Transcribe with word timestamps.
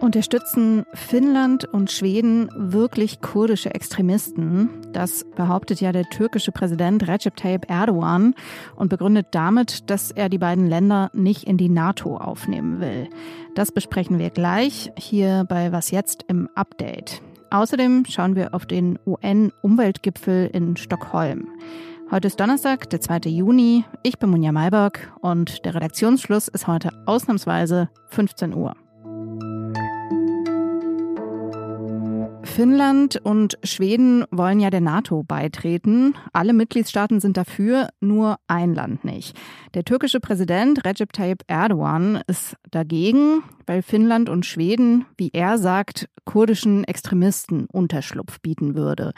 Unterstützen 0.00 0.84
Finnland 0.92 1.64
und 1.64 1.90
Schweden 1.90 2.50
wirklich 2.54 3.20
kurdische 3.20 3.74
Extremisten? 3.74 4.68
Das 4.92 5.24
behauptet 5.36 5.80
ja 5.80 5.92
der 5.92 6.04
türkische 6.04 6.52
Präsident 6.52 7.08
Recep 7.08 7.36
Tayyip 7.36 7.70
Erdogan 7.70 8.34
und 8.76 8.90
begründet 8.90 9.28
damit, 9.30 9.90
dass 9.90 10.10
er 10.10 10.28
die 10.28 10.38
beiden 10.38 10.66
Länder 10.66 11.10
nicht 11.14 11.44
in 11.44 11.56
die 11.56 11.70
NATO 11.70 12.18
aufnehmen 12.18 12.80
will. 12.80 13.08
Das 13.54 13.72
besprechen 13.72 14.18
wir 14.18 14.28
gleich 14.30 14.92
hier 14.96 15.44
bei 15.48 15.72
Was 15.72 15.90
jetzt 15.90 16.24
im 16.28 16.48
Update. 16.54 17.22
Außerdem 17.50 18.04
schauen 18.06 18.36
wir 18.36 18.54
auf 18.54 18.66
den 18.66 18.98
UN-Umweltgipfel 19.06 20.50
in 20.52 20.76
Stockholm. 20.76 21.48
Heute 22.10 22.28
ist 22.28 22.40
Donnerstag, 22.40 22.88
der 22.88 23.02
2. 23.02 23.28
Juni. 23.28 23.84
Ich 24.02 24.18
bin 24.18 24.30
Munja 24.30 24.50
Mayberg 24.50 25.12
und 25.20 25.66
der 25.66 25.74
Redaktionsschluss 25.74 26.48
ist 26.48 26.66
heute 26.66 26.88
ausnahmsweise 27.04 27.90
15 28.08 28.54
Uhr. 28.54 28.74
Finnland 32.44 33.20
und 33.22 33.58
Schweden 33.62 34.24
wollen 34.30 34.58
ja 34.58 34.70
der 34.70 34.80
NATO 34.80 35.22
beitreten. 35.22 36.14
Alle 36.32 36.54
Mitgliedstaaten 36.54 37.20
sind 37.20 37.36
dafür, 37.36 37.88
nur 38.00 38.38
ein 38.46 38.74
Land 38.74 39.04
nicht. 39.04 39.36
Der 39.74 39.84
türkische 39.84 40.18
Präsident 40.18 40.86
Recep 40.86 41.12
Tayyip 41.12 41.42
Erdogan 41.46 42.22
ist 42.26 42.56
dagegen, 42.70 43.42
weil 43.66 43.82
Finnland 43.82 44.30
und 44.30 44.46
Schweden, 44.46 45.04
wie 45.18 45.30
er 45.34 45.58
sagt, 45.58 46.08
kurdischen 46.24 46.84
Extremisten 46.84 47.66
Unterschlupf 47.70 48.40
bieten 48.40 48.74
würde. 48.74 49.12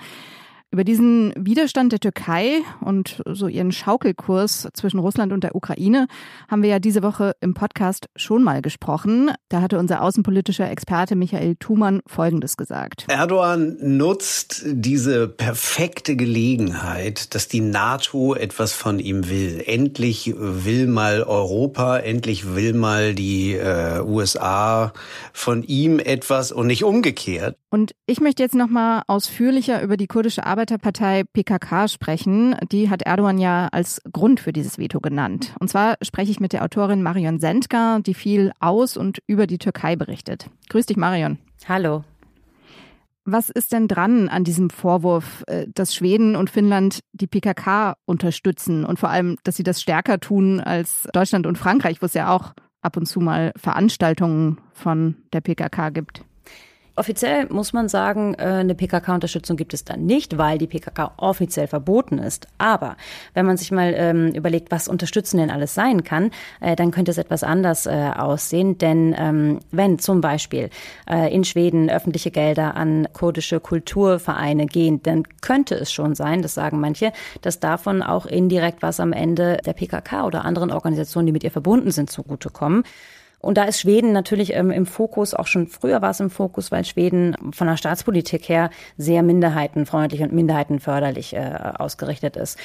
Über 0.73 0.85
diesen 0.85 1.33
Widerstand 1.37 1.91
der 1.91 1.99
Türkei 1.99 2.61
und 2.81 3.25
so 3.27 3.49
ihren 3.49 3.73
Schaukelkurs 3.73 4.69
zwischen 4.73 5.01
Russland 5.01 5.33
und 5.33 5.43
der 5.43 5.57
Ukraine 5.57 6.07
haben 6.47 6.63
wir 6.63 6.71
ja 6.71 6.79
diese 6.79 7.03
Woche 7.03 7.35
im 7.41 7.55
Podcast 7.55 8.09
schon 8.15 8.45
mal 8.45 8.63
gesprochen. 8.63 9.33
Da 9.49 9.63
hatte 9.63 9.81
unser 9.81 10.01
außenpolitischer 10.01 10.71
Experte 10.71 11.17
Michael 11.17 11.57
Thumann 11.57 12.03
Folgendes 12.07 12.57
gesagt. 12.57 13.07
Erdogan 13.09 13.79
nutzt 13.81 14.63
diese 14.65 15.27
perfekte 15.27 16.15
Gelegenheit, 16.15 17.35
dass 17.35 17.49
die 17.49 17.63
NATO 17.63 18.37
etwas 18.37 18.73
von 18.73 19.01
ihm 19.01 19.29
will. 19.29 19.65
Endlich 19.67 20.35
will 20.37 20.87
mal 20.87 21.25
Europa, 21.25 21.99
endlich 21.99 22.55
will 22.55 22.75
mal 22.75 23.17
die 23.17 23.55
äh, 23.55 24.03
USA 24.03 24.93
von 25.33 25.65
ihm 25.65 25.99
etwas 25.99 26.53
und 26.53 26.69
nicht 26.69 26.85
umgekehrt. 26.85 27.57
Und 27.71 27.93
ich 28.07 28.21
möchte 28.21 28.43
jetzt 28.43 28.57
noch 28.57 28.69
mal 28.69 29.03
ausführlicher 29.07 29.83
über 29.83 29.97
die 29.97 30.09
kurdische 30.09 30.45
Arbeiterpartei 30.61 31.25
PKK 31.25 31.89
sprechen. 31.89 32.55
Die 32.71 32.91
hat 32.91 33.01
Erdogan 33.01 33.39
ja 33.39 33.69
als 33.73 34.03
Grund 34.13 34.41
für 34.41 34.53
dieses 34.53 34.77
Veto 34.77 35.01
genannt. 35.01 35.55
Und 35.59 35.69
zwar 35.69 35.97
spreche 36.03 36.31
ich 36.31 36.39
mit 36.39 36.53
der 36.53 36.63
Autorin 36.63 37.03
Marion 37.03 37.41
Sendka, 37.41 38.01
die 38.01 38.13
viel 38.13 38.53
aus 38.61 38.99
und 38.99 39.23
über 39.27 39.47
die 39.47 39.57
Türkei 39.57 39.97
berichtet. 39.97 40.51
Grüß 40.69 40.85
dich, 40.85 40.99
Marion. 40.99 41.39
Hallo. 41.67 42.05
Was 43.25 43.49
ist 43.49 43.73
denn 43.73 43.89
dran 43.89 44.29
an 44.29 44.45
diesem 44.45 44.69
Vorwurf, 44.69 45.45
äh, 45.47 45.67
dass 45.75 45.95
Schweden 45.95 46.37
und 46.37 46.51
Finnland 46.51 47.01
die 47.13 47.27
PKK 47.27 47.95
unterstützen 48.05 48.85
und 48.85 48.99
vor 48.99 49.09
allem, 49.09 49.37
dass 49.45 49.57
sie 49.57 49.63
das 49.63 49.81
stärker 49.81 50.21
tun 50.21 50.61
als 50.61 51.09
Deutschland 51.15 51.47
und 51.47 51.57
Frankreich, 51.57 52.03
wo 52.03 52.07
es 52.07 52.13
ja 52.13 52.35
auch 52.35 52.53
ab 52.83 52.99
und 52.99 53.07
zu 53.07 53.21
mal 53.21 53.53
Veranstaltungen 53.57 54.59
von 54.75 55.17
der 55.33 55.41
PKK 55.41 55.89
gibt? 55.89 56.23
Offiziell 57.01 57.47
muss 57.47 57.73
man 57.73 57.89
sagen, 57.89 58.35
äh, 58.35 58.43
eine 58.43 58.75
PKK-Unterstützung 58.75 59.57
gibt 59.57 59.73
es 59.73 59.85
dann 59.85 60.05
nicht, 60.05 60.37
weil 60.37 60.59
die 60.59 60.67
PKK 60.67 61.13
offiziell 61.17 61.67
verboten 61.67 62.19
ist. 62.19 62.47
Aber 62.59 62.99
wenn 63.33 63.47
man 63.47 63.57
sich 63.57 63.73
mal 63.73 63.95
ähm, 63.97 64.33
überlegt, 64.35 64.71
was 64.71 64.87
Unterstützen 64.87 65.39
denn 65.39 65.51
alles 65.51 65.75
sein 65.75 66.05
kann, 66.05 66.31
äh, 66.61 66.77
dann 66.77 66.91
könnte 66.91 67.11
es 67.11 67.17
etwas 67.17 67.43
anders 67.43 67.87
äh, 67.87 68.11
aussehen. 68.15 68.77
Denn 68.77 69.15
ähm, 69.19 69.61
wenn 69.71 69.99
zum 69.99 70.21
Beispiel 70.21 70.69
äh, 71.09 71.35
in 71.35 71.45
Schweden 71.45 71.89
öffentliche 71.89 72.31
Gelder 72.31 72.77
an 72.77 73.09
kurdische 73.15 73.61
Kulturvereine 73.61 74.67
gehen, 74.67 75.03
dann 75.03 75.23
könnte 75.41 75.77
es 75.77 75.91
schon 75.91 76.15
sein, 76.15 76.43
das 76.43 76.53
sagen 76.53 76.81
manche, 76.81 77.13
dass 77.41 77.61
davon 77.61 78.03
auch 78.03 78.27
indirekt 78.27 78.83
was 78.83 79.01
am 79.01 79.15
Ende 79.15 79.57
der 79.65 79.73
PKK 79.73 80.27
oder 80.27 80.45
anderen 80.45 80.71
Organisationen, 80.71 81.25
die 81.25 81.33
mit 81.33 81.45
ihr 81.45 81.51
verbunden 81.51 81.93
sind, 81.93 82.11
zugutekommen. 82.11 82.85
Und 83.41 83.57
da 83.57 83.65
ist 83.65 83.81
Schweden 83.81 84.13
natürlich 84.13 84.55
ähm, 84.55 84.71
im 84.71 84.87
Fokus, 84.87 85.35
auch 85.35 85.47
schon 85.47 85.67
früher 85.67 86.03
war 86.03 86.11
es 86.11 86.21
im 86.21 86.31
Fokus, 86.31 86.71
weil 86.71 86.85
Schweden 86.85 87.35
von 87.53 87.67
der 87.67 87.77
Staatspolitik 87.77 88.49
her 88.49 88.71
sehr 88.97 89.23
minderheitenfreundlich 89.23 90.23
und 90.23 90.33
minderheitenförderlich 90.33 91.35
äh, 91.35 91.73
ausgerichtet 91.79 92.37
ist. 92.37 92.59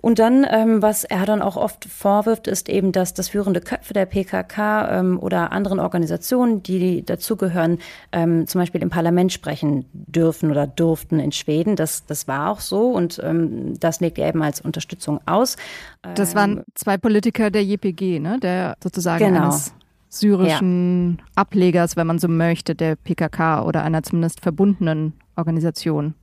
Und 0.00 0.20
dann, 0.20 0.46
ähm, 0.48 0.80
was 0.80 1.02
er 1.02 1.26
dann 1.26 1.42
auch 1.42 1.56
oft 1.56 1.84
vorwirft, 1.84 2.46
ist 2.46 2.68
eben, 2.68 2.92
dass 2.92 3.14
das 3.14 3.28
führende 3.28 3.60
Köpfe 3.60 3.94
der 3.94 4.06
PKK 4.06 5.00
ähm, 5.00 5.18
oder 5.18 5.50
anderen 5.50 5.80
Organisationen, 5.80 6.62
die 6.62 7.04
dazugehören, 7.04 7.78
ähm, 8.12 8.46
zum 8.46 8.60
Beispiel 8.60 8.80
im 8.80 8.90
Parlament 8.90 9.32
sprechen 9.32 9.86
dürfen 9.92 10.52
oder 10.52 10.68
durften 10.68 11.18
in 11.18 11.32
Schweden. 11.32 11.74
Das, 11.74 12.06
das 12.06 12.28
war 12.28 12.50
auch 12.50 12.60
so 12.60 12.90
und 12.90 13.20
ähm, 13.24 13.78
das 13.80 13.98
legt 13.98 14.18
er 14.18 14.28
eben 14.28 14.42
als 14.42 14.60
Unterstützung 14.60 15.20
aus. 15.26 15.56
Das 16.14 16.36
waren 16.36 16.58
ähm, 16.58 16.64
zwei 16.76 16.96
Politiker 16.96 17.50
der 17.50 17.64
JPG, 17.64 18.20
ne? 18.20 18.38
der 18.40 18.76
sozusagen 18.80 19.24
genau. 19.24 19.46
eines 19.46 19.74
syrischen 20.08 21.18
ja. 21.18 21.24
Ablegers, 21.36 21.96
wenn 21.96 22.06
man 22.06 22.18
so 22.18 22.28
möchte, 22.28 22.74
der 22.74 22.96
PKK 22.96 23.62
oder 23.62 23.82
einer 23.82 24.02
zumindest 24.02 24.40
verbundenen 24.40 25.14
Organisation. 25.36 26.14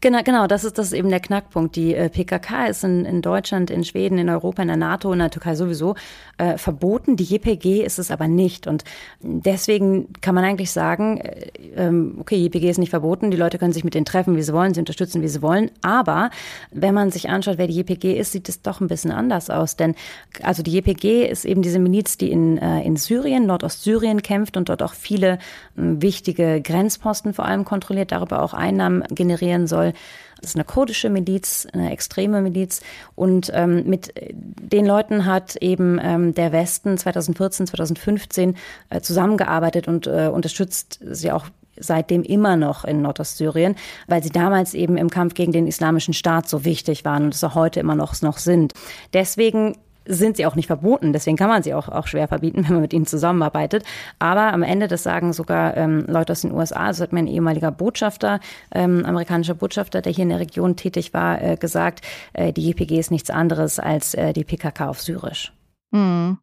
Genau, 0.00 0.22
genau, 0.22 0.46
das 0.46 0.64
ist, 0.64 0.76
das 0.78 0.88
ist 0.88 0.92
eben 0.92 1.08
der 1.08 1.20
Knackpunkt. 1.20 1.76
Die 1.76 1.94
äh, 1.94 2.08
PKK 2.10 2.66
ist 2.66 2.84
in, 2.84 3.04
in 3.04 3.22
Deutschland, 3.22 3.70
in 3.70 3.84
Schweden, 3.84 4.18
in 4.18 4.28
Europa, 4.28 4.62
in 4.62 4.68
der 4.68 4.76
NATO, 4.76 5.12
in 5.12 5.18
der 5.18 5.30
Türkei 5.30 5.54
sowieso 5.54 5.94
äh, 6.36 6.58
verboten. 6.58 7.16
Die 7.16 7.24
JPG 7.24 7.82
ist 7.82 7.98
es 7.98 8.10
aber 8.10 8.28
nicht. 8.28 8.66
Und 8.66 8.84
deswegen 9.20 10.12
kann 10.20 10.34
man 10.34 10.44
eigentlich 10.44 10.72
sagen, 10.72 11.18
äh, 11.18 11.50
ähm, 11.76 12.16
okay, 12.20 12.36
JPG 12.36 12.70
ist 12.70 12.78
nicht 12.78 12.90
verboten, 12.90 13.30
die 13.30 13.36
Leute 13.36 13.58
können 13.58 13.72
sich 13.72 13.84
mit 13.84 13.94
denen 13.94 14.04
treffen, 14.04 14.36
wie 14.36 14.42
sie 14.42 14.52
wollen, 14.52 14.74
sie 14.74 14.80
unterstützen, 14.80 15.22
wie 15.22 15.28
sie 15.28 15.42
wollen. 15.42 15.70
Aber 15.82 16.30
wenn 16.70 16.94
man 16.94 17.10
sich 17.10 17.28
anschaut, 17.30 17.58
wer 17.58 17.66
die 17.66 17.74
JPG 17.74 18.18
ist, 18.18 18.32
sieht 18.32 18.48
es 18.48 18.62
doch 18.62 18.80
ein 18.80 18.88
bisschen 18.88 19.10
anders 19.10 19.50
aus. 19.50 19.76
Denn 19.76 19.94
also 20.42 20.62
die 20.62 20.72
JPG 20.72 21.26
ist 21.26 21.44
eben 21.44 21.62
diese 21.62 21.78
Miliz, 21.78 22.18
die 22.18 22.30
in, 22.30 22.58
äh, 22.58 22.82
in 22.82 22.96
Syrien, 22.96 23.46
Nordostsyrien 23.46 24.22
kämpft 24.22 24.56
und 24.56 24.68
dort 24.68 24.82
auch 24.82 24.92
viele 24.92 25.32
äh, 25.32 25.38
wichtige 25.76 26.60
Grenzposten 26.60 27.32
vor 27.32 27.46
allem 27.46 27.64
kontrolliert, 27.64 28.12
darüber 28.12 28.42
auch 28.42 28.54
Einnahmen 28.54 29.02
generieren 29.10 29.63
sein 29.66 29.84
soll. 29.84 29.92
Das 30.40 30.50
ist 30.50 30.56
eine 30.56 30.64
kurdische 30.64 31.08
Miliz, 31.08 31.66
eine 31.72 31.90
extreme 31.90 32.42
Miliz. 32.42 32.82
Und 33.14 33.50
ähm, 33.54 33.84
mit 33.86 34.12
den 34.34 34.84
Leuten 34.84 35.24
hat 35.24 35.56
eben 35.56 35.98
ähm, 36.02 36.34
der 36.34 36.52
Westen 36.52 36.98
2014, 36.98 37.66
2015 37.68 38.56
äh, 38.90 39.00
zusammengearbeitet 39.00 39.88
und 39.88 40.06
äh, 40.06 40.28
unterstützt 40.32 41.00
sie 41.02 41.32
auch 41.32 41.46
seitdem 41.76 42.22
immer 42.22 42.56
noch 42.56 42.84
in 42.84 43.02
Nordostsyrien, 43.02 43.74
weil 44.06 44.22
sie 44.22 44.30
damals 44.30 44.74
eben 44.74 44.96
im 44.96 45.10
Kampf 45.10 45.34
gegen 45.34 45.50
den 45.50 45.66
islamischen 45.66 46.14
Staat 46.14 46.48
so 46.48 46.64
wichtig 46.64 47.04
waren 47.04 47.24
und 47.24 47.34
es 47.34 47.42
auch 47.42 47.54
heute 47.54 47.80
immer 47.80 47.96
noch, 47.96 48.20
noch 48.22 48.38
sind. 48.38 48.74
Deswegen 49.12 49.76
sind 50.06 50.36
sie 50.36 50.46
auch 50.46 50.54
nicht 50.54 50.66
verboten. 50.66 51.12
Deswegen 51.12 51.36
kann 51.36 51.48
man 51.48 51.62
sie 51.62 51.74
auch, 51.74 51.88
auch 51.88 52.06
schwer 52.06 52.28
verbieten, 52.28 52.64
wenn 52.64 52.74
man 52.74 52.82
mit 52.82 52.92
ihnen 52.92 53.06
zusammenarbeitet. 53.06 53.84
Aber 54.18 54.52
am 54.52 54.62
Ende, 54.62 54.88
das 54.88 55.02
sagen 55.02 55.32
sogar 55.32 55.76
ähm, 55.76 56.04
Leute 56.06 56.32
aus 56.32 56.42
den 56.42 56.52
USA, 56.52 56.88
das 56.88 57.00
hat 57.00 57.12
mir 57.12 57.20
ein 57.20 57.26
ehemaliger 57.26 57.70
Botschafter, 57.70 58.40
ähm, 58.72 59.04
amerikanischer 59.04 59.54
Botschafter, 59.54 60.02
der 60.02 60.12
hier 60.12 60.24
in 60.24 60.30
der 60.30 60.40
Region 60.40 60.76
tätig 60.76 61.14
war, 61.14 61.42
äh, 61.42 61.56
gesagt, 61.56 62.02
äh, 62.32 62.52
die 62.52 62.68
JPG 62.68 62.98
ist 62.98 63.10
nichts 63.10 63.30
anderes 63.30 63.78
als 63.78 64.14
äh, 64.14 64.32
die 64.32 64.44
PKK 64.44 64.88
auf 64.88 65.00
Syrisch. 65.00 65.52
Mhm. 65.90 66.38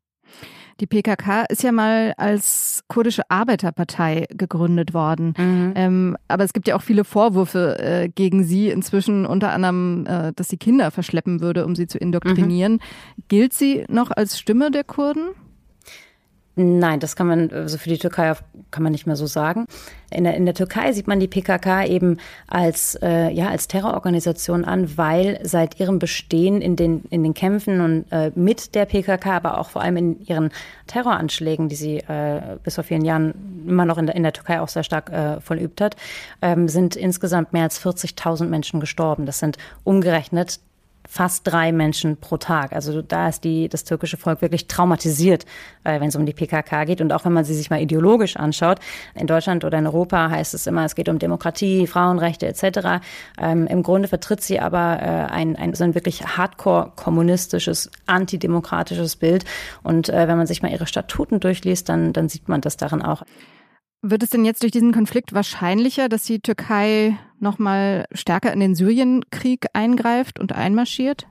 Die 0.81 0.88
PKK 0.88 1.46
ist 1.47 1.62
ja 1.62 1.72
mal 1.72 2.16
als 2.18 2.84
kurdische 2.88 3.22
Arbeiterpartei 3.30 4.25
gegründet 4.31 4.96
worden. 4.96 5.36
Mhm. 5.38 5.74
Ähm, 5.75 6.18
aber 6.28 6.44
es 6.44 6.53
gibt 6.53 6.68
ja 6.68 6.75
auch 6.75 6.81
viele 6.81 7.03
Vorwürfe 7.03 7.78
äh, 7.78 8.09
gegen 8.09 8.44
sie 8.44 8.69
inzwischen, 8.69 9.28
unter 9.28 9.52
anderem, 9.52 10.08
äh, 10.08 10.34
dass 10.34 10.50
sie 10.50 10.58
Kinder 10.58 10.90
verschleppen 10.90 11.40
würde, 11.40 11.68
um 11.68 11.75
sie 11.75 11.86
zu 11.86 12.00
indoktrinieren. 12.00 12.74
Mhm. 12.74 13.24
Gilt 13.28 13.53
sie 13.53 13.86
noch 13.90 14.09
als 14.09 14.40
Stimme 14.40 14.72
der 14.72 14.83
Kurden? 14.83 15.30
Nein, 16.56 17.00
das 17.00 17.15
kann 17.15 17.27
man, 17.27 17.50
also 17.51 17.77
für 17.77 17.88
die 17.88 17.98
Türkei 17.98 18.33
kann 18.71 18.83
man 18.83 18.92
nicht 18.92 19.07
mehr 19.07 19.15
so 19.15 19.25
sagen. 19.25 19.65
In 20.09 20.25
der, 20.25 20.36
in 20.36 20.45
der 20.45 20.53
Türkei 20.53 20.92
sieht 20.92 21.07
man 21.07 21.21
die 21.21 21.30
PKK 21.30 21.86
eben 21.86 22.18
als, 22.48 22.95
äh, 23.01 23.30
ja, 23.30 23.48
als 23.48 23.69
Terrororganisation 23.69 24.65
an, 24.65 24.98
weil 24.98 25.39
seit 25.44 25.80
ihrem 25.80 25.98
Bestehen 25.98 26.62
in 26.62 26.75
den, 26.75 27.06
in 27.09 27.24
den 27.24 27.33
Kämpfen 27.33 27.80
und 27.80 28.12
äh, 28.12 28.31
mit 28.36 28.75
der 28.75 28.86
PKK, 28.86 29.38
aber 29.38 29.59
auch 29.59 29.69
vor 29.69 29.81
allem 29.81 29.95
in 29.95 30.21
ihren 30.25 30.50
Terroranschlägen, 30.88 31.69
die 31.69 31.75
sie 31.75 31.98
äh, 32.00 32.57
bis 32.62 32.75
vor 32.75 32.83
vielen 32.83 33.06
Jahren 33.06 33.63
immer 33.65 33.86
noch 33.86 33.97
in 33.97 34.07
der, 34.07 34.15
in 34.15 34.24
der 34.24 34.33
Türkei 34.33 34.59
auch 34.59 34.68
sehr 34.68 34.83
stark 34.83 35.09
äh, 35.09 35.39
vollübt 35.39 35.80
hat, 35.80 35.95
ähm, 36.42 36.68
sind 36.68 36.97
insgesamt 36.97 37.54
mehr 37.54 37.63
als 37.63 37.81
40.000 37.81 38.47
Menschen 38.47 38.81
gestorben. 38.81 39.25
Das 39.25 39.39
sind 39.39 39.57
umgerechnet 39.86 40.59
fast 41.07 41.45
drei 41.45 41.71
Menschen 41.71 42.18
pro 42.18 42.38
Tag. 42.38 42.74
Also 42.74 43.01
da 43.01 43.27
ist 43.27 43.44
die, 43.44 43.68
das 43.69 43.83
türkische 43.83 44.18
Volk 44.18 44.42
wirklich 44.42 44.68
traumatisiert, 44.68 45.45
äh, 45.83 46.00
wenn 46.00 46.07
es 46.07 46.15
um 46.15 46.25
die 46.25 46.33
PKK 46.33 46.86
geht. 46.86 47.01
Und 47.01 47.12
auch 47.12 47.25
wenn 47.25 47.33
man 47.33 47.44
sie 47.44 47.53
sich 47.53 47.69
mal 47.69 47.81
ideologisch 47.81 48.38
anschaut, 48.38 48.80
in 49.15 49.27
Deutschland 49.27 49.65
oder 49.65 49.77
in 49.77 49.88
Europa 49.88 50.30
heißt 50.30 50.53
es 50.53 50.68
immer, 50.68 50.86
es 50.86 50.95
geht 50.95 51.09
um 51.09 51.19
Demokratie, 51.19 51.88
Frauenrechte 51.88 52.48
etc. 52.48 53.03
Ähm, 53.39 53.68
Im 53.68 53.83
Grunde 53.83 54.07
vertritt 54.07 54.42
sie 54.42 54.59
aber 54.59 55.00
äh, 55.01 55.31
ein, 55.31 55.56
ein, 55.56 55.74
so 55.74 55.83
ein 55.83 55.95
wirklich 55.95 56.38
hardcore 56.38 56.92
kommunistisches, 56.95 57.92
antidemokratisches 58.06 59.15
Bild. 59.15 59.45
Und 59.83 60.09
äh, 60.09 60.27
wenn 60.27 60.38
man 60.38 60.47
sich 60.47 60.62
mal 60.62 60.71
ihre 60.71 60.88
Statuten 60.88 61.39
durchliest, 61.39 61.89
dann, 61.89 62.13
dann 62.13 62.30
sieht 62.30 62.47
man 62.47 62.62
das 62.62 62.77
darin 62.77 63.01
auch. 63.01 63.24
Wird 64.03 64.24
es 64.24 64.31
denn 64.31 64.45
jetzt 64.45 64.63
durch 64.63 64.71
diesen 64.71 64.94
Konflikt 64.94 65.33
wahrscheinlicher, 65.33 66.09
dass 66.09 66.24
die 66.24 66.39
Türkei 66.39 67.18
noch 67.39 67.59
mal 67.59 68.06
stärker 68.13 68.51
in 68.51 68.59
den 68.59 68.74
Syrienkrieg 68.74 69.68
eingreift 69.74 70.39
und 70.39 70.53
einmarschiert? 70.53 71.27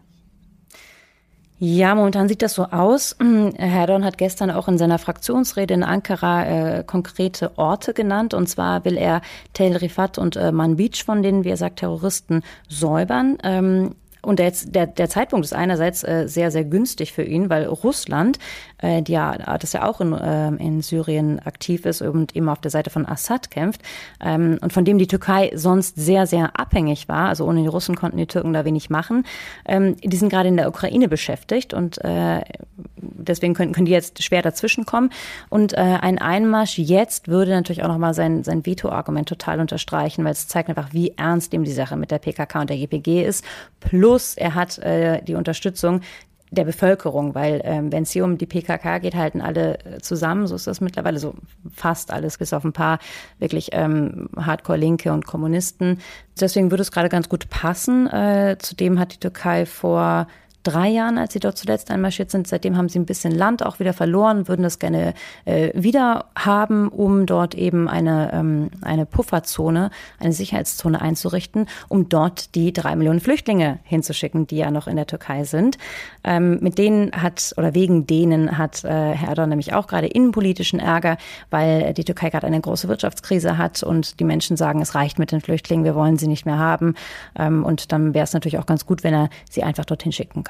Ja, 1.59 1.95
momentan 1.95 2.29
sieht 2.29 2.43
das 2.43 2.55
so 2.55 2.65
aus. 2.67 3.17
Herr 3.21 3.81
Erdogan 3.81 4.05
hat 4.05 4.19
gestern 4.19 4.51
auch 4.51 4.69
in 4.69 4.79
seiner 4.79 4.99
Fraktionsrede 4.99 5.75
in 5.75 5.83
Ankara 5.83 6.47
äh, 6.79 6.85
konkrete 6.85 7.59
Orte 7.59 7.93
genannt. 7.93 8.35
Und 8.35 8.49
zwar 8.49 8.85
will 8.85 8.97
er 8.97 9.21
Tel 9.53 9.77
Rifat 9.77 10.17
und 10.17 10.37
äh, 10.37 10.53
Manbij 10.53 11.03
von 11.05 11.23
denen, 11.23 11.45
wie 11.45 11.51
er 11.51 11.57
sagt, 11.57 11.81
Terroristen 11.81 12.43
säubern. 12.69 13.37
Ähm, 13.43 13.97
und 14.23 14.39
der, 14.39 14.53
der, 14.67 14.87
der 14.87 15.09
Zeitpunkt 15.09 15.45
ist 15.45 15.53
einerseits 15.53 16.03
äh, 16.05 16.29
sehr, 16.29 16.51
sehr 16.51 16.65
günstig 16.65 17.13
für 17.13 17.23
ihn, 17.23 17.51
weil 17.51 17.67
Russland, 17.67 18.39
äh, 18.79 19.03
die 19.03 19.13
ja, 19.13 19.37
das 19.59 19.73
ja 19.73 19.87
auch 19.87 20.01
in, 20.01 20.13
äh, 20.13 20.49
in 20.49 20.83
Syrien 20.83 21.39
aktiv 21.41 21.87
ist 21.87 22.03
und 22.03 22.37
eben 22.37 22.49
auf 22.49 22.61
der 22.61 22.71
Seite 22.71 22.91
von 22.91 23.07
Assad 23.07 23.51
kämpft 23.51 23.83
ähm, 24.21 24.59
und 24.61 24.73
von 24.73 24.85
dem 24.85 24.99
die 24.99 25.07
Türkei 25.07 25.51
sonst 25.55 25.97
sehr, 25.97 26.27
sehr 26.27 26.59
abhängig 26.59 27.09
war, 27.09 27.29
also 27.29 27.47
ohne 27.47 27.63
die 27.63 27.69
Russen 27.69 27.97
konnten 27.97 28.19
die 28.19 28.27
Türken 28.27 28.53
da 28.53 28.65
wenig 28.65 28.91
machen, 28.91 29.25
ähm, 29.67 29.97
die 30.03 30.17
sind 30.17 30.29
gerade 30.29 30.49
in 30.49 30.57
der 30.57 30.69
Ukraine 30.69 31.09
beschäftigt 31.09 31.75
und 31.75 32.03
äh, 32.05 32.41
deswegen 33.23 33.55
können, 33.55 33.73
können 33.73 33.87
die 33.87 33.93
jetzt 33.93 34.23
schwer 34.23 34.43
dazwischenkommen. 34.43 35.11
Und 35.49 35.73
äh, 35.75 35.77
ein 35.77 36.19
Einmarsch 36.19 36.79
jetzt 36.79 37.29
würde 37.29 37.53
natürlich 37.53 37.83
auch 37.83 37.89
nochmal 37.89 38.15
sein, 38.15 38.45
sein 38.45 38.67
Veto-Argument 38.67 39.29
total 39.29 39.61
unterstreichen, 39.61 40.25
weil 40.25 40.33
es 40.33 40.49
zeigt 40.49 40.69
einfach, 40.69 40.93
wie 40.93 41.15
ernst 41.17 41.53
ihm 41.55 41.65
die 41.65 41.73
Sache 41.73 41.97
mit 41.97 42.11
der 42.11 42.19
PKK 42.19 42.61
und 42.61 42.71
der 42.71 42.77
GPG 42.77 43.25
ist. 43.25 43.45
Plus 43.81 44.35
er 44.35 44.55
hat 44.55 44.79
äh, 44.79 45.23
die 45.23 45.35
Unterstützung 45.35 46.01
der 46.51 46.65
Bevölkerung, 46.65 47.35
weil 47.35 47.61
ähm, 47.65 47.93
wenn 47.93 48.03
es 48.03 48.11
hier 48.11 48.25
um 48.25 48.37
die 48.37 48.47
PKK 48.47 48.99
geht, 48.99 49.15
halten 49.15 49.41
alle 49.41 49.79
äh, 49.85 49.99
zusammen. 50.01 50.47
So 50.47 50.57
ist 50.57 50.67
das 50.67 50.81
mittlerweile 50.81 51.19
so 51.19 51.35
fast 51.73 52.13
alles, 52.13 52.39
bis 52.39 52.53
auf 52.53 52.65
ein 52.65 52.73
paar 52.73 52.99
wirklich 53.39 53.71
ähm, 53.73 54.29
Hardcore-Linke 54.37 55.13
und 55.13 55.27
Kommunisten. 55.27 56.01
Deswegen 56.41 56.71
würde 56.71 56.83
es 56.83 56.91
gerade 56.91 57.09
ganz 57.09 57.29
gut 57.29 57.49
passen. 57.51 58.09
Äh, 58.09 58.57
zudem 58.59 58.99
hat 58.99 59.15
die 59.15 59.21
Türkei 59.21 59.65
vor 59.65 60.27
drei 60.63 60.89
Jahren, 60.89 61.19
als 61.19 61.33
sie 61.33 61.41
dort 61.41 61.57
zuletzt 61.57 61.91
einmarschiert 61.91 62.31
sind. 62.31 62.47
Seitdem 62.47 62.77
haben 62.77 62.89
sie 62.89 62.99
ein 62.99 63.07
bisschen 63.07 63.33
Land 63.33 63.65
auch 63.65 63.81
wieder 63.81 63.93
verloren, 63.93 64.47
würden 64.49 64.63
das 64.63 64.79
gerne 64.79 65.15
äh, 65.45 65.71
wieder 65.75 66.27
haben, 66.37 66.89
um 66.89 67.27
dort 67.27 67.55
eben 67.55 67.89
eine, 67.89 68.31
ähm, 68.33 68.71
eine 68.83 69.07
Pufferzone, 69.07 69.91
eine 70.19 70.33
Sicherheitszone 70.33 71.01
einzurichten, 71.01 71.67
um 71.89 72.09
dort 72.09 72.55
die 72.55 72.73
drei 72.73 72.95
Millionen 72.95 73.21
Flüchtlinge 73.21 73.79
hinzuschicken, 73.85 74.47
die 74.47 74.59
ja 74.59 74.71
noch 74.71 74.87
in 74.87 74.97
der 74.97 75.07
Türkei 75.07 75.45
sind. 75.45 75.79
Ähm, 76.25 76.59
mit 76.61 76.77
denen 76.77 77.13
hat 77.13 77.55
oder 77.57 77.75
wegen 77.75 78.07
denen 78.07 78.59
hat 78.59 78.85
äh, 78.85 78.89
Herr 78.89 79.31
Erdogan 79.31 79.51
nämlich 79.51 79.73
auch 79.73 79.87
gerade 79.87 80.09
innenpolitischen 80.09 80.79
Ärger, 80.79 81.17
weil 81.49 81.95
die 81.95 82.05
Türkei 82.05 82.31
gerade 82.31 82.47
eine 82.47 82.61
große 82.61 82.89
Wirtschaftskrise 82.89 83.57
hat 83.57 83.83
und 83.83 84.21
die 84.21 84.25
Menschen 84.25 84.57
sagen, 84.57 84.83
es 84.83 84.95
reicht 84.95 85.19
mit 85.19 85.33
den 85.33 85.41
Flüchtlingen, 85.41 85.85
wir 85.85 85.95
wollen 85.95 86.19
sie 86.19 86.29
nicht 86.29 86.45
mehr 86.45 86.59
haben. 86.59 86.95
Ähm, 87.39 87.65
und 87.65 87.93
dann 87.93 88.13
wäre 88.13 88.25
es 88.25 88.35
natürlich 88.35 88.59
auch 88.59 88.67
ganz 88.67 88.85
gut, 88.85 89.05
wenn 89.05 89.15
er 89.15 89.31
sie 89.49 89.63
einfach 89.63 89.87
dorthin 89.87 90.13
schicken 90.13 90.45
kann 90.45 90.50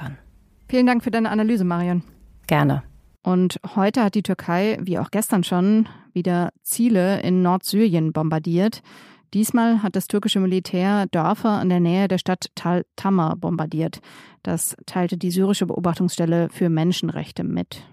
Vielen 0.71 0.87
Dank 0.87 1.03
für 1.03 1.11
deine 1.11 1.29
Analyse, 1.31 1.65
Marion. 1.65 2.01
Gerne. 2.47 2.83
Und 3.23 3.59
heute 3.75 4.05
hat 4.05 4.15
die 4.15 4.23
Türkei, 4.23 4.77
wie 4.79 4.99
auch 4.99 5.11
gestern 5.11 5.43
schon, 5.43 5.89
wieder 6.13 6.53
Ziele 6.61 7.19
in 7.23 7.41
Nordsyrien 7.41 8.13
bombardiert. 8.13 8.81
Diesmal 9.33 9.83
hat 9.83 9.97
das 9.97 10.07
türkische 10.07 10.39
Militär 10.39 11.07
Dörfer 11.07 11.61
in 11.61 11.67
der 11.67 11.81
Nähe 11.81 12.07
der 12.07 12.19
Stadt 12.19 12.51
Tal 12.55 12.85
Tamar 12.95 13.35
bombardiert. 13.35 13.99
Das 14.43 14.77
teilte 14.85 15.17
die 15.17 15.31
syrische 15.31 15.65
Beobachtungsstelle 15.65 16.47
für 16.47 16.69
Menschenrechte 16.69 17.43
mit. 17.43 17.83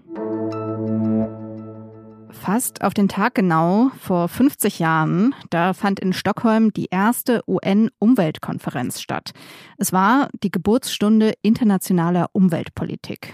Fast 2.31 2.83
auf 2.83 2.93
den 2.93 3.07
Tag 3.07 3.35
genau 3.35 3.91
vor 3.99 4.27
50 4.27 4.79
Jahren, 4.79 5.33
da 5.49 5.73
fand 5.73 5.99
in 5.99 6.13
Stockholm 6.13 6.71
die 6.71 6.87
erste 6.91 7.41
UN-Umweltkonferenz 7.47 9.01
statt. 9.01 9.31
Es 9.77 9.91
war 9.91 10.29
die 10.43 10.51
Geburtsstunde 10.51 11.33
internationaler 11.41 12.27
Umweltpolitik. 12.33 13.33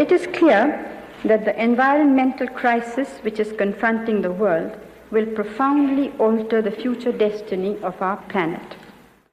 It 0.00 0.10
is 0.10 0.22
clear 0.32 0.74
that 1.28 1.44
the 1.44 1.52
environmental 1.52 2.46
crisis 2.48 3.08
which 3.22 3.38
is 3.38 3.56
confronting 3.56 4.22
the 4.22 4.30
world 4.30 4.72
will 5.10 5.26
profoundly 5.26 6.10
alter 6.18 6.62
the 6.62 6.70
future 6.70 7.12
destiny 7.12 7.76
of 7.82 8.00
our 8.00 8.18
planet. 8.28 8.60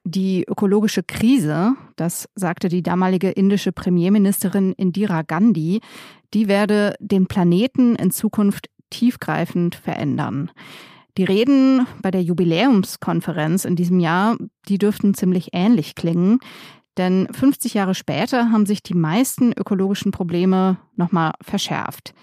Die 0.03 0.45
ökologische 0.47 1.03
Krise, 1.03 1.73
das 1.95 2.27
sagte 2.33 2.67
die 2.67 2.81
damalige 2.81 3.29
indische 3.29 3.71
Premierministerin 3.71 4.73
Indira 4.73 5.21
Gandhi, 5.21 5.81
die 6.33 6.47
werde 6.47 6.95
den 6.99 7.27
Planeten 7.27 7.95
in 7.95 8.11
Zukunft 8.11 8.69
tiefgreifend 8.89 9.75
verändern. 9.75 10.51
Die 11.17 11.23
Reden 11.23 11.85
bei 12.01 12.11
der 12.11 12.21
Jubiläumskonferenz 12.21 13.65
in 13.65 13.75
diesem 13.75 13.99
Jahr, 13.99 14.37
die 14.67 14.77
dürften 14.77 15.13
ziemlich 15.13 15.49
ähnlich 15.53 15.95
klingen. 15.95 16.39
Denn 16.97 17.27
50 17.31 17.73
Jahre 17.73 17.95
später 17.95 18.51
haben 18.51 18.65
sich 18.65 18.83
die 18.83 18.93
meisten 18.93 19.53
ökologischen 19.53 20.11
Probleme 20.11 20.77
nochmal 20.95 21.33
verschärft. 21.41 22.13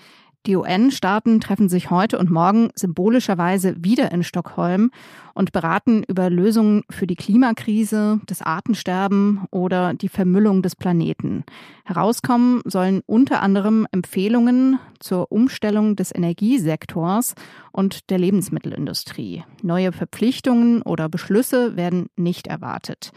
Die 0.47 0.55
UN-Staaten 0.55 1.41
treffen 1.41 1.69
sich 1.69 1.91
heute 1.91 2.19
und 2.19 2.31
morgen 2.31 2.71
symbolischerweise 2.77 3.75
wieder 3.83 4.13
in 4.13 4.23
Stockholm 4.23 4.93
und 5.35 5.51
beraten 5.51 6.05
über 6.05 6.31
Lösungen 6.31 6.85
für 6.89 7.09
die 7.09 7.17
Klimakrise, 7.17 8.21
das 8.27 8.43
Artensterben 8.43 9.47
oder 9.51 9.95
die 9.95 10.09
Vermüllung 10.09 10.63
des 10.63 10.77
Planeten. 10.77 11.45
Herauskommen 11.85 12.63
sollen 12.65 13.03
unter 13.07 13.43
anderem 13.43 13.89
Empfehlungen 13.91 14.79
zur 15.01 15.33
Umstellung 15.33 15.97
des 15.97 16.15
Energiesektors 16.15 17.35
und 17.73 18.09
der 18.11 18.19
Lebensmittelindustrie. 18.19 19.43
Neue 19.63 19.91
Verpflichtungen 19.91 20.83
oder 20.83 21.09
Beschlüsse 21.09 21.77
werden 21.77 22.07
nicht 22.15 22.47
erwartet. 22.47 23.11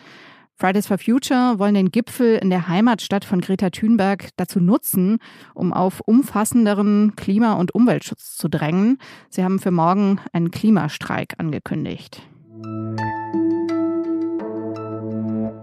Fridays 0.59 0.87
for 0.87 0.97
Future 0.97 1.57
wollen 1.57 1.73
den 1.73 1.89
Gipfel 1.89 2.35
in 2.35 2.49
der 2.49 2.67
Heimatstadt 2.67 3.23
von 3.23 3.39
Greta 3.39 3.69
Thunberg 3.69 4.27
dazu 4.35 4.59
nutzen, 4.59 5.19
um 5.53 5.71
auf 5.71 6.01
umfassenderen 6.01 7.15
Klima- 7.15 7.53
und 7.53 7.73
Umweltschutz 7.73 8.35
zu 8.35 8.49
drängen. 8.49 8.97
Sie 9.29 9.41
haben 9.41 9.59
für 9.59 9.71
morgen 9.71 10.19
einen 10.33 10.51
Klimastreik 10.51 11.35
angekündigt. 11.37 12.21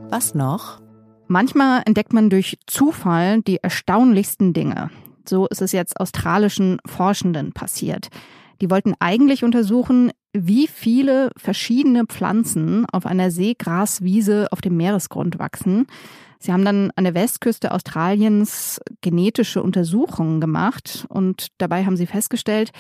Was 0.09 0.35
noch? 0.35 0.81
Manchmal 1.29 1.83
entdeckt 1.85 2.15
man 2.15 2.31
durch 2.31 2.57
Zufall 2.67 3.43
die 3.43 3.59
erstaunlichsten 3.59 4.55
Dinge. 4.55 4.91
So 5.29 5.47
ist 5.47 5.61
es 5.61 5.73
jetzt 5.73 6.01
australischen 6.01 6.79
Forschenden 6.87 7.53
passiert. 7.53 8.09
Die 8.63 8.71
wollten 8.71 8.95
eigentlich 8.99 9.45
untersuchen, 9.45 10.11
wie 10.45 10.67
viele 10.67 11.31
verschiedene 11.37 12.05
Pflanzen 12.07 12.87
auf 12.87 13.07
einer 13.07 13.31
Seegraswiese 13.31 14.49
auf 14.51 14.61
dem 14.61 14.77
Meeresgrund 14.77 15.39
wachsen. 15.39 15.87
Sie 16.39 16.53
haben 16.53 16.65
dann 16.65 16.91
an 16.97 17.05
der 17.05 17.15
Westküste 17.15 17.73
Australiens 17.73 18.81
genetische 19.01 19.63
Untersuchungen 19.63 20.41
gemacht 20.41 21.07
und 21.09 21.49
dabei 21.59 21.85
haben 21.85 21.97
sie 21.97 22.07
festgestellt, 22.07 22.73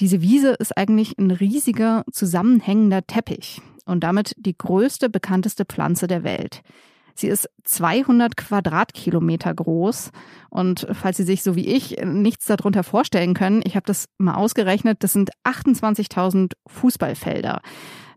diese 0.00 0.20
Wiese 0.20 0.50
ist 0.50 0.76
eigentlich 0.76 1.18
ein 1.18 1.30
riesiger 1.30 2.04
zusammenhängender 2.12 3.06
Teppich 3.06 3.60
und 3.84 4.04
damit 4.04 4.34
die 4.38 4.56
größte 4.56 5.08
bekannteste 5.08 5.64
Pflanze 5.64 6.06
der 6.06 6.22
Welt. 6.22 6.62
Sie 7.18 7.26
ist 7.26 7.50
200 7.64 8.36
Quadratkilometer 8.36 9.52
groß. 9.52 10.12
Und 10.50 10.86
falls 10.92 11.16
Sie 11.16 11.24
sich 11.24 11.42
so 11.42 11.56
wie 11.56 11.66
ich 11.66 11.96
nichts 12.04 12.46
darunter 12.46 12.84
vorstellen 12.84 13.34
können, 13.34 13.60
ich 13.64 13.74
habe 13.74 13.86
das 13.86 14.06
mal 14.18 14.34
ausgerechnet, 14.34 14.98
das 15.02 15.14
sind 15.14 15.30
28.000 15.44 16.52
Fußballfelder. 16.68 17.60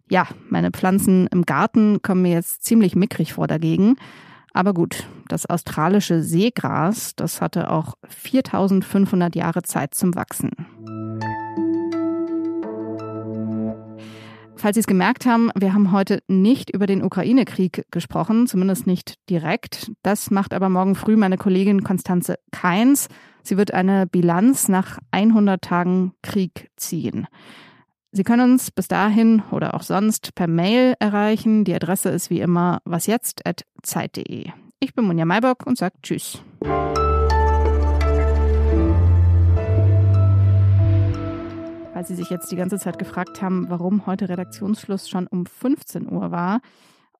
Ja, 0.07 0.27
meine 0.49 0.69
Pflanzen 0.69 1.25
im 1.27 1.47
Garten 1.47 2.03
kommen 2.03 2.21
mir 2.21 2.33
jetzt 2.33 2.63
ziemlich 2.63 2.95
mickrig 2.95 3.33
vor 3.33 3.47
dagegen. 3.47 3.95
Aber 4.53 4.73
gut, 4.73 5.07
das 5.29 5.47
australische 5.47 6.21
Seegras, 6.21 7.15
das 7.15 7.41
hatte 7.41 7.71
auch 7.71 7.95
4500 8.07 9.35
Jahre 9.35 9.63
Zeit 9.63 9.95
zum 9.95 10.13
Wachsen. 10.13 10.51
Falls 14.61 14.75
Sie 14.75 14.81
es 14.81 14.85
gemerkt 14.85 15.25
haben, 15.25 15.49
wir 15.57 15.73
haben 15.73 15.91
heute 15.91 16.21
nicht 16.27 16.69
über 16.69 16.85
den 16.85 17.03
Ukraine-Krieg 17.03 17.87
gesprochen, 17.89 18.45
zumindest 18.45 18.85
nicht 18.85 19.15
direkt. 19.27 19.91
Das 20.03 20.29
macht 20.29 20.53
aber 20.53 20.69
morgen 20.69 20.93
früh 20.93 21.15
meine 21.15 21.37
Kollegin 21.37 21.83
Konstanze 21.83 22.35
Keins. 22.51 23.07
Sie 23.41 23.57
wird 23.57 23.73
eine 23.73 24.05
Bilanz 24.05 24.67
nach 24.67 24.99
100 25.09 25.63
Tagen 25.63 26.13
Krieg 26.21 26.69
ziehen. 26.77 27.25
Sie 28.11 28.23
können 28.23 28.51
uns 28.51 28.69
bis 28.69 28.87
dahin 28.87 29.41
oder 29.49 29.73
auch 29.73 29.81
sonst 29.81 30.35
per 30.35 30.45
Mail 30.45 30.93
erreichen. 30.99 31.63
Die 31.63 31.73
Adresse 31.73 32.09
ist 32.09 32.29
wie 32.29 32.41
immer 32.41 32.81
wasjetzt.zeit.de. 32.85 34.51
Ich 34.79 34.93
bin 34.93 35.05
Monja 35.05 35.25
Maybock 35.25 35.65
und 35.65 35.79
sage 35.79 35.95
Tschüss. 36.03 36.43
Weil 42.01 42.07
Sie 42.07 42.15
sich 42.15 42.31
jetzt 42.31 42.51
die 42.51 42.55
ganze 42.55 42.79
Zeit 42.79 42.97
gefragt 42.97 43.43
haben, 43.43 43.69
warum 43.69 44.07
heute 44.07 44.27
Redaktionsschluss 44.27 45.07
schon 45.07 45.27
um 45.27 45.45
15 45.45 46.11
Uhr 46.11 46.31
war. 46.31 46.61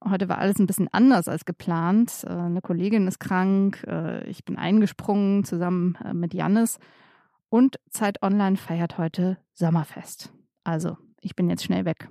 Heute 0.04 0.28
war 0.28 0.40
alles 0.40 0.58
ein 0.58 0.66
bisschen 0.66 0.88
anders 0.92 1.28
als 1.28 1.46
geplant. 1.46 2.24
Äh, 2.26 2.32
eine 2.32 2.62
Kollegin 2.62 3.08
ist 3.08 3.20
krank, 3.20 3.86
äh, 3.88 4.28
ich 4.28 4.44
bin 4.44 4.58
eingesprungen 4.58 5.44
zusammen 5.44 6.00
äh, 6.04 6.16
mit 6.16 6.34
Jannis 6.34 6.80
und 7.50 7.80
Zeit 7.92 8.24
Online 8.24 8.58
feiert 8.58 8.98
heute 8.98 9.38
Sommerfest. 9.54 10.34
Also, 10.64 10.98
ich 11.22 11.36
bin 11.36 11.48
jetzt 11.48 11.64
schnell 11.64 11.86
weg. 11.86 12.10